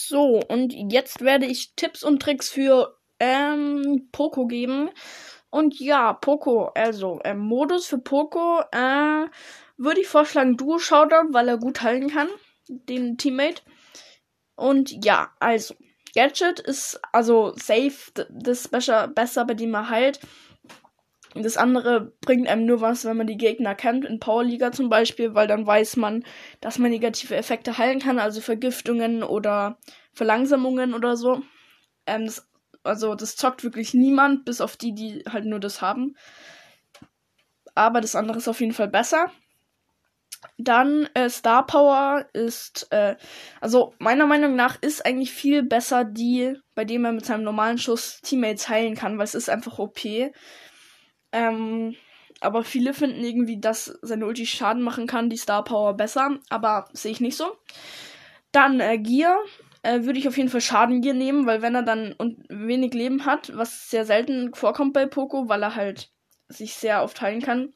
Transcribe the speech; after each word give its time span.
So, 0.00 0.40
und 0.46 0.72
jetzt 0.92 1.22
werde 1.22 1.46
ich 1.46 1.74
Tipps 1.74 2.04
und 2.04 2.22
Tricks 2.22 2.48
für 2.48 2.96
ähm, 3.18 4.08
Poco 4.12 4.46
geben. 4.46 4.90
Und 5.50 5.80
ja, 5.80 6.12
Poco, 6.12 6.66
also 6.76 7.18
ähm, 7.24 7.40
Modus 7.40 7.86
für 7.86 7.98
Poco, 7.98 8.60
äh, 8.70 9.26
würde 9.76 10.00
ich 10.00 10.06
vorschlagen 10.06 10.56
Duo 10.56 10.78
Showdown, 10.78 11.34
weil 11.34 11.48
er 11.48 11.58
gut 11.58 11.82
halten 11.82 12.10
kann, 12.10 12.28
den 12.68 13.18
Teammate. 13.18 13.62
Und 14.54 15.04
ja, 15.04 15.32
also, 15.40 15.74
Gadget 16.14 16.60
ist 16.60 17.00
also 17.12 17.52
safe, 17.56 18.12
das 18.30 18.68
besser, 18.68 19.08
besser 19.08 19.46
bei 19.46 19.54
dem 19.54 19.74
er 19.74 19.90
heilt. 19.90 20.20
Das 21.42 21.56
andere 21.56 22.12
bringt 22.20 22.48
einem 22.48 22.66
nur 22.66 22.80
was, 22.80 23.04
wenn 23.04 23.16
man 23.16 23.26
die 23.26 23.36
Gegner 23.36 23.74
kennt, 23.74 24.04
in 24.04 24.20
Powerliga 24.20 24.72
zum 24.72 24.88
Beispiel, 24.88 25.34
weil 25.34 25.46
dann 25.46 25.66
weiß 25.66 25.96
man, 25.96 26.24
dass 26.60 26.78
man 26.78 26.90
negative 26.90 27.36
Effekte 27.36 27.78
heilen 27.78 28.00
kann, 28.00 28.18
also 28.18 28.40
Vergiftungen 28.40 29.22
oder 29.22 29.78
Verlangsamungen 30.12 30.94
oder 30.94 31.16
so. 31.16 31.42
Ähm, 32.06 32.26
das, 32.26 32.48
also 32.82 33.14
das 33.14 33.36
zockt 33.36 33.64
wirklich 33.64 33.94
niemand, 33.94 34.44
bis 34.44 34.60
auf 34.60 34.76
die, 34.76 34.94
die 34.94 35.24
halt 35.28 35.44
nur 35.44 35.60
das 35.60 35.82
haben. 35.82 36.16
Aber 37.74 38.00
das 38.00 38.16
andere 38.16 38.38
ist 38.38 38.48
auf 38.48 38.60
jeden 38.60 38.72
Fall 38.72 38.88
besser. 38.88 39.30
Dann 40.56 41.08
äh, 41.14 41.28
Star 41.30 41.66
Power 41.66 42.26
ist, 42.32 42.88
äh, 42.90 43.16
also 43.60 43.94
meiner 43.98 44.26
Meinung 44.26 44.56
nach 44.56 44.80
ist 44.80 45.04
eigentlich 45.04 45.32
viel 45.32 45.62
besser 45.62 46.04
die, 46.04 46.56
bei 46.74 46.84
dem 46.84 47.04
er 47.04 47.12
mit 47.12 47.26
seinem 47.26 47.44
normalen 47.44 47.78
Schuss 47.78 48.20
Teammates 48.20 48.68
heilen 48.68 48.94
kann, 48.94 49.18
weil 49.18 49.24
es 49.24 49.34
ist 49.34 49.50
einfach 49.50 49.78
OP. 49.78 50.00
Ähm, 51.32 51.96
aber 52.40 52.62
viele 52.64 52.94
finden 52.94 53.24
irgendwie, 53.24 53.60
dass 53.60 53.98
seine 54.02 54.26
Ulti 54.26 54.46
Schaden 54.46 54.82
machen 54.82 55.06
kann, 55.06 55.30
die 55.30 55.36
Star 55.36 55.64
Power 55.64 55.94
besser, 55.94 56.38
aber 56.48 56.88
sehe 56.92 57.12
ich 57.12 57.20
nicht 57.20 57.36
so. 57.36 57.56
Dann 58.52 58.80
äh, 58.80 58.98
Gear 58.98 59.38
äh, 59.82 60.02
würde 60.04 60.18
ich 60.18 60.28
auf 60.28 60.36
jeden 60.36 60.48
Fall 60.48 60.60
Schaden 60.60 61.00
Gear 61.02 61.14
nehmen, 61.14 61.46
weil 61.46 61.62
wenn 61.62 61.74
er 61.74 61.82
dann 61.82 62.14
wenig 62.48 62.94
Leben 62.94 63.24
hat, 63.24 63.56
was 63.56 63.90
sehr 63.90 64.04
selten 64.04 64.54
vorkommt 64.54 64.92
bei 64.92 65.06
Poco, 65.06 65.48
weil 65.48 65.62
er 65.62 65.74
halt 65.74 66.10
sich 66.48 66.74
sehr 66.74 67.02
oft 67.02 67.20
heilen 67.20 67.42
kann. 67.42 67.72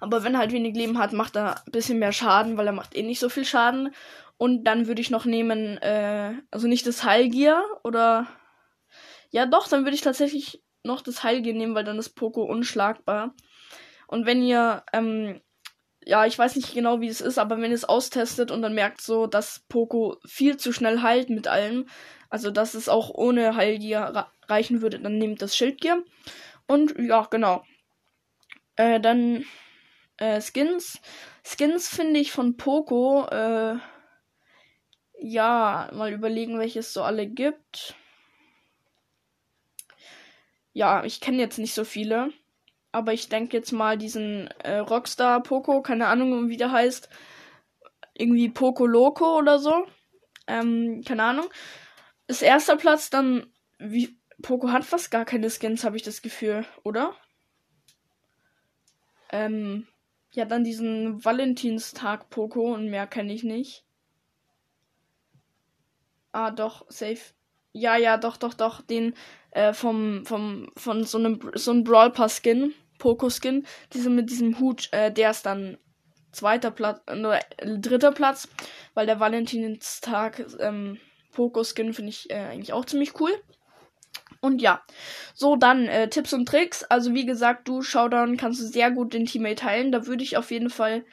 Aber 0.00 0.24
wenn 0.24 0.34
er 0.34 0.40
halt 0.40 0.52
wenig 0.52 0.74
Leben 0.74 0.98
hat, 0.98 1.12
macht 1.12 1.36
er 1.36 1.56
ein 1.66 1.72
bisschen 1.72 1.98
mehr 1.98 2.12
Schaden, 2.12 2.56
weil 2.56 2.66
er 2.66 2.72
macht 2.72 2.96
eh 2.96 3.02
nicht 3.02 3.20
so 3.20 3.28
viel 3.28 3.44
Schaden. 3.44 3.94
Und 4.36 4.64
dann 4.64 4.86
würde 4.86 5.00
ich 5.00 5.10
noch 5.10 5.24
nehmen, 5.24 5.78
äh, 5.78 6.34
also 6.50 6.66
nicht 6.66 6.86
das 6.86 7.04
Heilgear 7.04 7.62
oder 7.84 8.26
ja 9.30 9.46
doch, 9.46 9.68
dann 9.68 9.84
würde 9.84 9.94
ich 9.94 10.02
tatsächlich 10.02 10.62
noch 10.84 11.02
das 11.02 11.22
Heilgear 11.22 11.54
nehmen, 11.54 11.74
weil 11.74 11.84
dann 11.84 11.98
ist 11.98 12.10
Poco 12.10 12.42
unschlagbar. 12.42 13.34
Und 14.06 14.26
wenn 14.26 14.42
ihr, 14.42 14.84
ähm, 14.92 15.40
ja, 16.04 16.26
ich 16.26 16.38
weiß 16.38 16.56
nicht 16.56 16.74
genau, 16.74 17.00
wie 17.00 17.08
es 17.08 17.20
ist, 17.20 17.38
aber 17.38 17.56
wenn 17.56 17.70
ihr 17.70 17.76
es 17.76 17.86
austestet 17.86 18.50
und 18.50 18.62
dann 18.62 18.74
merkt 18.74 19.00
so, 19.00 19.26
dass 19.26 19.64
Poco 19.68 20.18
viel 20.26 20.56
zu 20.56 20.72
schnell 20.72 21.00
heilt 21.02 21.30
mit 21.30 21.48
allem, 21.48 21.86
also 22.28 22.50
dass 22.50 22.74
es 22.74 22.88
auch 22.88 23.10
ohne 23.10 23.56
Heilgear 23.56 24.30
reichen 24.46 24.82
würde, 24.82 25.00
dann 25.00 25.18
nehmt 25.18 25.40
das 25.40 25.56
Schildgear. 25.56 26.02
Und 26.66 26.94
ja, 26.98 27.26
genau. 27.30 27.64
Äh, 28.76 29.00
dann 29.00 29.44
äh, 30.18 30.40
Skins. 30.40 31.00
Skins 31.42 31.88
finde 31.88 32.20
ich 32.20 32.32
von 32.32 32.56
Poco, 32.56 33.26
äh, 33.26 33.76
ja, 35.18 35.90
mal 35.92 36.12
überlegen, 36.12 36.58
welches 36.58 36.92
so 36.92 37.02
alle 37.02 37.26
gibt 37.26 37.96
ja, 40.74 41.04
ich 41.04 41.20
kenne 41.20 41.38
jetzt 41.38 41.58
nicht 41.58 41.72
so 41.72 41.84
viele. 41.84 42.30
Aber 42.92 43.12
ich 43.12 43.28
denke 43.28 43.56
jetzt 43.56 43.72
mal 43.72 43.96
diesen 43.96 44.48
äh, 44.62 44.76
Rockstar 44.78 45.42
Poco, 45.42 45.82
keine 45.82 46.08
Ahnung, 46.08 46.48
wie 46.48 46.56
der 46.56 46.70
heißt. 46.70 47.08
Irgendwie 48.12 48.48
Poco 48.50 48.86
Loco 48.86 49.38
oder 49.38 49.58
so. 49.58 49.86
Ähm, 50.46 51.02
keine 51.04 51.24
Ahnung. 51.24 51.46
Ist 52.26 52.42
erster 52.42 52.76
Platz 52.76 53.10
dann, 53.10 53.46
wie, 53.78 54.18
Poco 54.42 54.70
hat 54.70 54.84
fast 54.84 55.10
gar 55.10 55.24
keine 55.24 55.50
Skins, 55.50 55.84
habe 55.84 55.96
ich 55.96 56.02
das 56.02 56.22
Gefühl, 56.22 56.64
oder? 56.82 57.16
Ähm, 59.30 59.86
ja, 60.32 60.44
dann 60.44 60.64
diesen 60.64 61.24
Valentinstag 61.24 62.30
Poco 62.30 62.74
und 62.74 62.90
mehr 62.90 63.06
kenne 63.06 63.32
ich 63.32 63.42
nicht. 63.42 63.84
Ah, 66.32 66.50
doch, 66.50 66.84
safe. 66.88 67.34
Ja, 67.76 67.96
ja, 67.96 68.16
doch, 68.18 68.36
doch, 68.36 68.54
doch, 68.54 68.82
den 68.82 69.14
äh, 69.50 69.72
vom, 69.72 70.24
vom, 70.24 70.70
von 70.76 71.02
so 71.02 71.18
einem, 71.18 71.40
so 71.54 71.72
einem 71.72 71.82
Brawl 71.82 72.10
Pass 72.10 72.40
Skin, 72.40 72.72
Poco 72.98 73.28
Skin, 73.28 73.66
diese 73.92 74.10
mit 74.10 74.30
diesem 74.30 74.60
Hut, 74.60 74.88
äh, 74.92 75.10
der 75.12 75.32
ist 75.32 75.44
dann 75.44 75.76
zweiter 76.30 76.70
Platz, 76.70 77.00
äh, 77.06 77.40
dritter 77.78 78.12
Platz, 78.12 78.48
weil 78.94 79.06
der 79.06 79.18
Valentinstag, 79.18 80.46
ähm, 80.60 81.00
Poco 81.32 81.64
Skin 81.64 81.92
finde 81.94 82.10
ich 82.10 82.30
äh, 82.30 82.34
eigentlich 82.34 82.72
auch 82.72 82.84
ziemlich 82.84 83.20
cool. 83.20 83.32
Und 84.40 84.62
ja, 84.62 84.80
so 85.34 85.56
dann 85.56 85.88
äh, 85.88 86.08
Tipps 86.08 86.32
und 86.32 86.46
Tricks. 86.46 86.84
Also 86.84 87.12
wie 87.12 87.26
gesagt, 87.26 87.66
du 87.66 87.82
Showdown 87.82 88.36
kannst 88.36 88.60
du 88.60 88.66
sehr 88.66 88.92
gut 88.92 89.14
den 89.14 89.26
Teammate 89.26 89.56
teilen. 89.56 89.90
Da 89.90 90.06
würde 90.06 90.22
ich 90.22 90.36
auf 90.36 90.52
jeden 90.52 90.70
Fall 90.70 91.04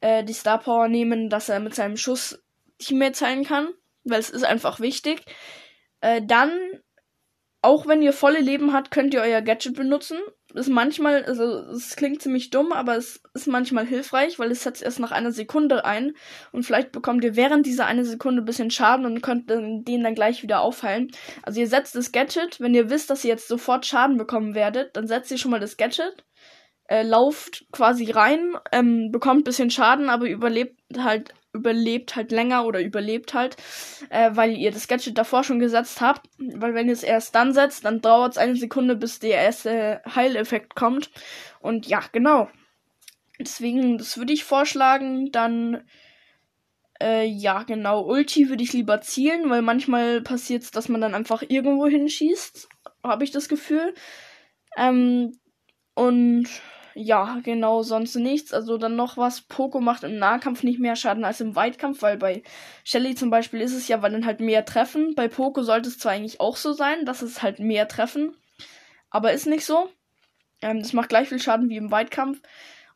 äh, 0.00 0.24
die 0.24 0.32
Star 0.32 0.58
Power 0.58 0.88
nehmen, 0.88 1.30
dass 1.30 1.48
er 1.48 1.60
mit 1.60 1.76
seinem 1.76 1.96
Schuss 1.96 2.42
Teammate 2.78 3.12
teilen 3.12 3.44
kann, 3.44 3.68
weil 4.04 4.18
es 4.18 4.30
ist 4.30 4.44
einfach 4.44 4.80
wichtig. 4.80 5.22
Äh, 6.06 6.22
dann 6.24 6.52
auch 7.62 7.88
wenn 7.88 8.00
ihr 8.00 8.12
volle 8.12 8.38
Leben 8.38 8.72
habt, 8.72 8.92
könnt 8.92 9.12
ihr 9.12 9.22
euer 9.22 9.42
Gadget 9.42 9.74
benutzen. 9.74 10.18
Ist 10.54 10.68
manchmal, 10.68 11.24
also 11.24 11.42
es 11.72 11.96
klingt 11.96 12.22
ziemlich 12.22 12.50
dumm, 12.50 12.70
aber 12.70 12.96
es 12.96 13.20
ist 13.34 13.48
manchmal 13.48 13.84
hilfreich, 13.84 14.38
weil 14.38 14.52
es 14.52 14.62
setzt 14.62 14.84
erst 14.84 15.00
nach 15.00 15.10
einer 15.10 15.32
Sekunde 15.32 15.84
ein 15.84 16.12
und 16.52 16.62
vielleicht 16.62 16.92
bekommt 16.92 17.24
ihr 17.24 17.34
während 17.34 17.66
dieser 17.66 17.86
eine 17.86 18.04
Sekunde 18.04 18.42
ein 18.42 18.44
bisschen 18.44 18.70
Schaden 18.70 19.04
und 19.04 19.20
könnt 19.20 19.50
den 19.50 20.04
dann 20.04 20.14
gleich 20.14 20.44
wieder 20.44 20.60
aufheilen. 20.60 21.10
Also 21.42 21.58
ihr 21.58 21.66
setzt 21.66 21.96
das 21.96 22.12
Gadget, 22.12 22.60
wenn 22.60 22.74
ihr 22.74 22.88
wisst, 22.88 23.10
dass 23.10 23.24
ihr 23.24 23.30
jetzt 23.30 23.48
sofort 23.48 23.84
Schaden 23.84 24.16
bekommen 24.16 24.54
werdet, 24.54 24.96
dann 24.96 25.08
setzt 25.08 25.32
ihr 25.32 25.38
schon 25.38 25.50
mal 25.50 25.58
das 25.58 25.76
Gadget, 25.76 26.24
äh, 26.88 27.02
lauft 27.02 27.66
quasi 27.72 28.10
rein, 28.10 28.54
ähm, 28.72 29.10
bekommt 29.10 29.44
bisschen 29.44 29.70
Schaden, 29.70 30.08
aber 30.08 30.28
überlebt 30.28 30.78
halt 30.98 31.34
überlebt 31.56 32.14
halt 32.14 32.30
länger 32.30 32.66
oder 32.66 32.80
überlebt 32.80 33.34
halt, 33.34 33.56
äh, 34.10 34.30
weil 34.34 34.56
ihr 34.56 34.70
das 34.70 34.86
Gadget 34.86 35.18
davor 35.18 35.42
schon 35.42 35.58
gesetzt 35.58 36.00
habt. 36.00 36.28
Weil 36.38 36.74
wenn 36.74 36.86
ihr 36.86 36.92
es 36.92 37.02
erst 37.02 37.34
dann 37.34 37.52
setzt, 37.52 37.84
dann 37.84 38.00
dauert 38.00 38.32
es 38.32 38.38
eine 38.38 38.56
Sekunde, 38.56 38.94
bis 38.94 39.18
der 39.18 39.38
erste 39.42 40.02
Heileffekt 40.14 40.74
kommt. 40.74 41.10
Und 41.60 41.86
ja, 41.86 42.02
genau. 42.12 42.48
Deswegen, 43.40 43.98
das 43.98 44.16
würde 44.16 44.32
ich 44.32 44.44
vorschlagen. 44.44 45.32
Dann, 45.32 45.84
äh, 47.02 47.26
ja, 47.26 47.64
genau. 47.64 48.02
Ulti 48.02 48.48
würde 48.48 48.62
ich 48.62 48.72
lieber 48.72 49.00
zielen, 49.00 49.50
weil 49.50 49.62
manchmal 49.62 50.20
passiert 50.20 50.62
es, 50.62 50.70
dass 50.70 50.88
man 50.88 51.00
dann 51.00 51.14
einfach 51.14 51.42
irgendwo 51.42 51.86
hinschießt. 51.86 52.68
Habe 53.02 53.24
ich 53.24 53.30
das 53.30 53.48
Gefühl. 53.48 53.94
Ähm, 54.76 55.32
und 55.94 56.48
ja, 56.96 57.40
genau, 57.44 57.82
sonst 57.82 58.16
nichts. 58.16 58.52
Also 58.54 58.78
dann 58.78 58.96
noch 58.96 59.16
was. 59.16 59.42
Poco 59.42 59.80
macht 59.80 60.02
im 60.02 60.18
Nahkampf 60.18 60.62
nicht 60.62 60.78
mehr 60.80 60.96
Schaden 60.96 61.24
als 61.24 61.40
im 61.40 61.54
Weitkampf, 61.54 62.02
weil 62.02 62.16
bei 62.16 62.42
Shelly 62.84 63.14
zum 63.14 63.30
Beispiel 63.30 63.60
ist 63.60 63.74
es 63.74 63.86
ja, 63.88 64.00
weil 64.02 64.12
dann 64.12 64.24
halt 64.24 64.40
mehr 64.40 64.64
treffen. 64.64 65.14
Bei 65.14 65.28
Poco 65.28 65.62
sollte 65.62 65.88
es 65.88 65.98
zwar 65.98 66.12
eigentlich 66.12 66.40
auch 66.40 66.56
so 66.56 66.72
sein, 66.72 67.04
dass 67.04 67.22
es 67.22 67.42
halt 67.42 67.58
mehr 67.58 67.86
treffen, 67.86 68.34
aber 69.10 69.32
ist 69.32 69.46
nicht 69.46 69.66
so. 69.66 69.90
Ähm, 70.62 70.80
das 70.80 70.92
macht 70.94 71.10
gleich 71.10 71.28
viel 71.28 71.38
Schaden 71.38 71.68
wie 71.68 71.76
im 71.76 71.90
Weitkampf. 71.90 72.40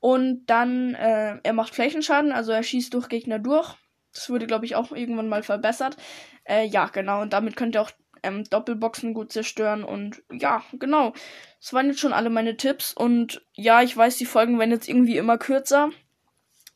Und 0.00 0.46
dann, 0.46 0.94
äh, 0.94 1.38
er 1.42 1.52
macht 1.52 1.74
Flächenschaden, 1.74 2.32
also 2.32 2.52
er 2.52 2.62
schießt 2.62 2.92
durch 2.92 3.08
Gegner 3.08 3.38
durch. 3.38 3.74
Das 4.12 4.28
wurde, 4.28 4.46
glaube 4.46 4.66
ich, 4.66 4.76
auch 4.76 4.92
irgendwann 4.92 5.28
mal 5.28 5.42
verbessert. 5.42 5.96
Äh, 6.44 6.66
ja, 6.66 6.86
genau. 6.88 7.22
Und 7.22 7.32
damit 7.32 7.56
könnt 7.56 7.74
ihr 7.74 7.82
auch 7.82 7.90
ähm, 8.24 8.44
Doppelboxen 8.44 9.14
gut 9.14 9.32
zerstören. 9.32 9.84
Und 9.84 10.22
ja, 10.32 10.62
genau. 10.72 11.12
Das 11.60 11.72
waren 11.72 11.88
jetzt 11.88 12.00
schon 12.00 12.12
alle 12.12 12.30
meine 12.30 12.56
Tipps. 12.56 12.92
Und 12.92 13.44
ja, 13.54 13.82
ich 13.82 13.96
weiß, 13.96 14.16
die 14.16 14.26
Folgen 14.26 14.58
werden 14.58 14.70
jetzt 14.70 14.88
irgendwie 14.88 15.16
immer 15.16 15.38
kürzer. 15.38 15.90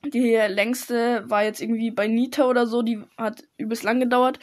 Die 0.05 0.37
längste 0.49 1.25
war 1.29 1.43
jetzt 1.43 1.61
irgendwie 1.61 1.91
bei 1.91 2.07
Nita 2.07 2.45
oder 2.47 2.67
so. 2.67 2.83
Die 2.83 3.03
hat 3.17 3.43
übelst 3.57 3.83
lang 3.83 4.01
gedauert. 4.01 4.39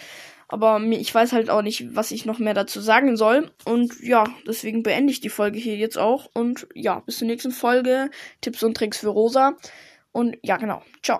Aber 0.47 0.79
ich 0.79 1.13
weiß 1.13 1.33
halt 1.33 1.49
auch 1.49 1.63
nicht, 1.63 1.95
was 1.95 2.11
ich 2.11 2.25
noch 2.25 2.37
mehr 2.37 2.53
dazu 2.53 2.79
sagen 2.79 3.17
soll. 3.17 3.51
Und 3.65 3.99
ja, 4.01 4.25
deswegen 4.47 4.83
beende 4.83 5.11
ich 5.11 5.21
die 5.21 5.29
Folge 5.29 5.57
hier 5.57 5.77
jetzt 5.77 5.97
auch. 5.97 6.29
Und 6.33 6.67
ja, 6.75 6.99
bis 6.99 7.17
zur 7.17 7.27
nächsten 7.27 7.51
Folge. 7.51 8.11
Tipps 8.41 8.61
und 8.63 8.77
Tricks 8.77 8.99
für 8.99 9.09
Rosa. 9.09 9.55
Und 10.11 10.37
ja, 10.43 10.57
genau. 10.57 10.83
Ciao. 11.01 11.19